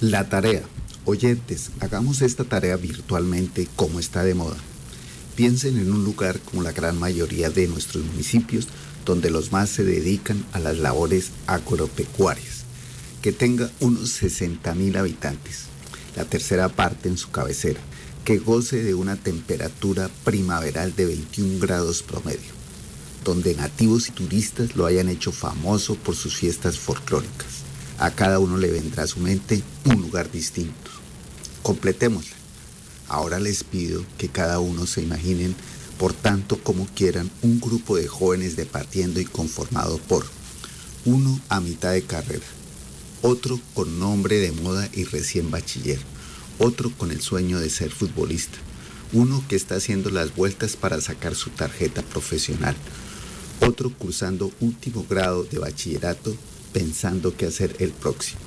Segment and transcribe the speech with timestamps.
[0.00, 0.62] La tarea.
[1.04, 4.56] Oyentes, hagamos esta tarea virtualmente como está de moda.
[5.36, 8.66] Piensen en un lugar como la gran mayoría de nuestros municipios
[9.04, 12.64] donde los más se dedican a las labores agropecuarias,
[13.20, 15.64] que tenga unos 60.000 habitantes,
[16.16, 17.80] la tercera parte en su cabecera,
[18.24, 22.52] que goce de una temperatura primaveral de 21 grados promedio,
[23.22, 27.69] donde nativos y turistas lo hayan hecho famoso por sus fiestas folclóricas.
[28.00, 30.90] A cada uno le vendrá a su mente un lugar distinto.
[31.62, 32.34] Completémosla.
[33.08, 35.54] Ahora les pido que cada uno se imaginen,
[35.98, 40.24] por tanto como quieran, un grupo de jóvenes departiendo y conformado por
[41.04, 42.46] uno a mitad de carrera,
[43.20, 45.98] otro con nombre de moda y recién bachiller,
[46.58, 48.56] otro con el sueño de ser futbolista,
[49.12, 52.76] uno que está haciendo las vueltas para sacar su tarjeta profesional,
[53.60, 56.34] otro cursando último grado de bachillerato
[56.72, 58.40] pensando qué hacer el próximo,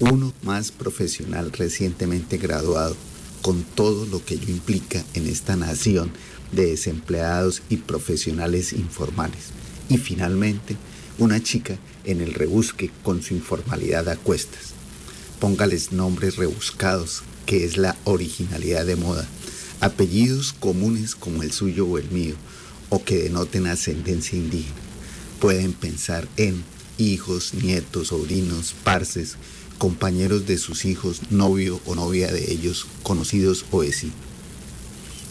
[0.00, 2.96] uno más profesional recientemente graduado,
[3.42, 6.10] con todo lo que ello implica en esta nación
[6.52, 9.50] de desempleados y profesionales informales,
[9.88, 10.76] y finalmente
[11.18, 14.72] una chica en el rebusque con su informalidad a cuestas.
[15.40, 19.28] Póngales nombres rebuscados, que es la originalidad de moda,
[19.80, 22.34] apellidos comunes como el suyo o el mío,
[22.88, 24.74] o que denoten ascendencia indígena.
[25.40, 26.64] Pueden pensar en
[26.98, 29.36] hijos, nietos, sobrinos, parces,
[29.78, 34.16] compañeros de sus hijos, novio o novia de ellos, conocidos o vecinos.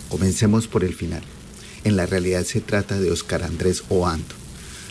[0.09, 1.23] Comencemos por el final.
[1.83, 4.35] En la realidad se trata de Oscar Andrés Oando,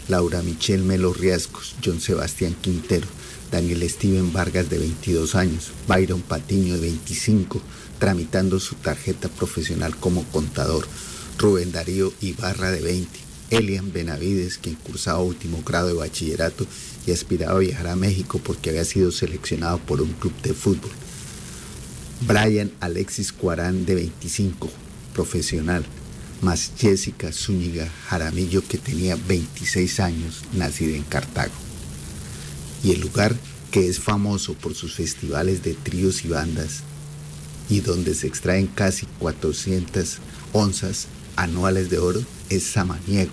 [0.08, 3.06] Laura Michelle Melo Riascos, John Sebastián Quintero,
[3.50, 7.60] Daniel Steven Vargas de 22 años, Byron Patiño de 25,
[7.98, 10.88] tramitando su tarjeta profesional como contador,
[11.38, 13.08] Rubén Darío Ibarra de 20,
[13.52, 16.66] Elian Benavides, quien cursaba último grado de bachillerato
[17.06, 20.90] y aspiraba a viajar a México porque había sido seleccionado por un club de fútbol.
[22.26, 24.70] Brian Alexis Cuarán de 25,
[25.12, 25.84] profesional,
[26.40, 31.52] más Jessica Zúñiga Jaramillo que tenía 26 años, nacida en Cartago.
[32.82, 33.36] Y el lugar
[33.70, 36.84] que es famoso por sus festivales de tríos y bandas
[37.68, 40.18] y donde se extraen casi 400
[40.54, 43.32] onzas anuales de oro es Samaniego,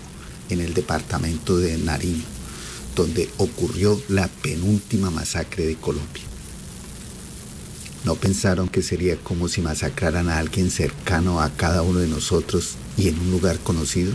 [0.49, 2.23] en el departamento de Nariño,
[2.95, 6.23] donde ocurrió la penúltima masacre de Colombia.
[8.05, 12.75] ¿No pensaron que sería como si masacraran a alguien cercano a cada uno de nosotros
[12.97, 14.13] y en un lugar conocido?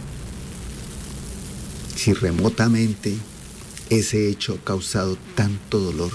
[1.95, 3.15] Si remotamente
[3.91, 6.13] ese hecho ha causado tanto dolor,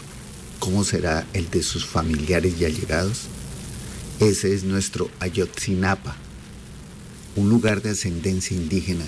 [0.60, 3.22] ¿cómo será el de sus familiares y allegados?
[4.20, 6.18] Ese es nuestro Ayotzinapa,
[7.36, 9.06] un lugar de ascendencia indígena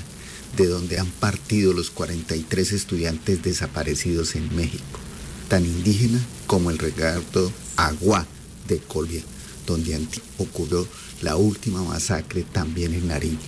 [0.57, 4.99] de donde han partido los 43 estudiantes desaparecidos en México,
[5.47, 8.25] tan indígena como el regardo Agua
[8.67, 9.21] de Colia,
[9.65, 9.99] donde
[10.37, 10.87] ocurrió
[11.21, 13.39] la última masacre también en Nariño.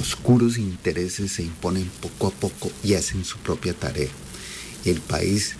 [0.00, 4.08] Oscuros intereses se imponen poco a poco y hacen su propia tarea.
[4.84, 5.54] El país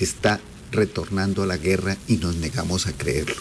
[0.00, 0.40] está
[0.72, 3.36] retornando a la guerra y nos negamos a creerlo.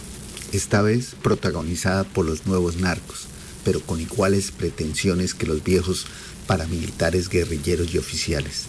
[0.51, 3.27] Esta vez protagonizada por los nuevos narcos,
[3.67, 6.05] pero con iguales pretensiones que los viejos
[6.47, 8.67] paramilitares guerrilleros y oficiales.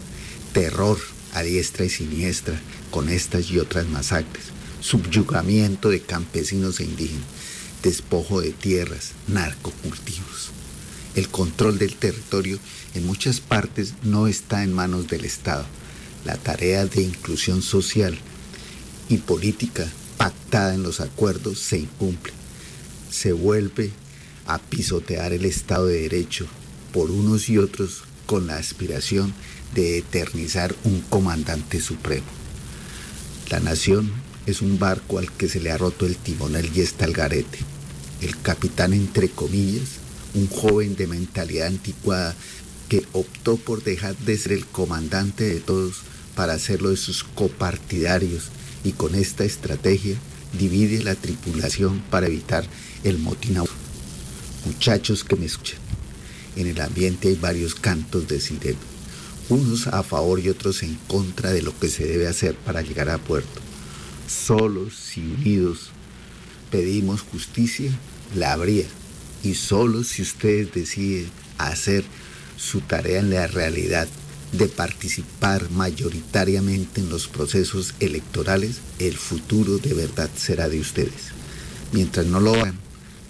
[0.53, 0.98] Terror
[1.34, 2.60] a diestra y siniestra
[2.91, 4.47] con estas y otras masacres
[4.81, 7.28] subyugamiento de campesinos e indígenas,
[7.81, 10.50] despojo de tierras, narcocultivos.
[11.14, 12.58] El control del territorio
[12.97, 15.64] en muchas partes no está en manos del Estado.
[16.25, 18.19] La tarea de inclusión social
[19.08, 22.32] y política pactada en los acuerdos se incumple.
[23.12, 23.92] Se vuelve
[24.48, 26.47] a pisotear el Estado de Derecho
[26.92, 29.32] por unos y otros con la aspiración
[29.75, 32.26] de eternizar un comandante supremo.
[33.50, 34.10] La nación
[34.47, 37.58] es un barco al que se le ha roto el timonel y está el garete.
[38.22, 39.91] El capitán, entre comillas,
[40.34, 42.34] un joven de mentalidad anticuada
[42.88, 45.98] que optó por dejar de ser el comandante de todos
[46.34, 48.44] para hacerlo de sus copartidarios
[48.82, 50.17] y con esta estrategia
[50.58, 52.64] divide la tripulación para evitar
[53.05, 53.58] el motín.
[54.69, 55.81] Muchachos que me escuchan,
[56.55, 58.79] en el ambiente hay varios cantos de sireno,
[59.49, 63.09] unos a favor y otros en contra de lo que se debe hacer para llegar
[63.11, 63.69] a puerto
[64.29, 65.91] solos y unidos
[66.70, 67.91] pedimos justicia,
[68.35, 68.87] la habría.
[69.43, 72.05] Y solo si ustedes deciden hacer
[72.56, 74.09] su tarea en la realidad
[74.53, 81.32] de participar mayoritariamente en los procesos electorales, el futuro de verdad será de ustedes.
[81.93, 82.79] Mientras no lo hagan,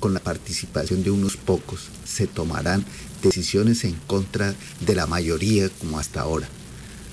[0.00, 2.84] con la participación de unos pocos, se tomarán
[3.22, 6.48] decisiones en contra de la mayoría como hasta ahora.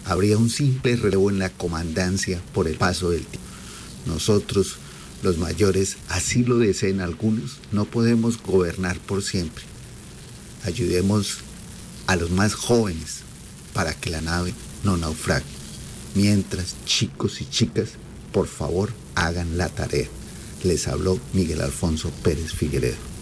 [0.05, 3.55] Habría un simple relevo en la comandancia por el paso del tiempo
[4.05, 4.77] nosotros,
[5.23, 9.63] los mayores, así lo deseen algunos, no podemos gobernar por siempre.
[10.63, 11.39] Ayudemos
[12.07, 13.21] a los más jóvenes
[13.73, 14.53] para que la nave
[14.83, 15.45] no naufrague.
[16.13, 17.89] Mientras, chicos y chicas,
[18.31, 20.07] por favor, hagan la tarea.
[20.65, 23.14] Les habló Miguel Alfonso Pérez Figueredo.